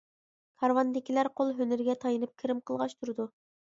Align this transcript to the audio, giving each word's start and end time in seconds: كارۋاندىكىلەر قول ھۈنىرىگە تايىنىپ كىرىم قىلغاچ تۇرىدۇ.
كارۋاندىكىلەر 0.63 1.31
قول 1.43 1.55
ھۈنىرىگە 1.61 1.99
تايىنىپ 2.07 2.37
كىرىم 2.43 2.67
قىلغاچ 2.69 3.01
تۇرىدۇ. 3.01 3.35